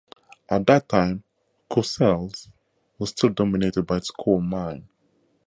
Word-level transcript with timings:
At 0.49 0.65
that 0.65 0.89
time 0.89 1.23
Courcelles 1.69 2.49
was 2.97 3.11
still 3.11 3.29
dominated 3.29 3.83
by 3.85 3.97
its 3.97 4.09
coal 4.09 4.41
mine. 4.41 4.89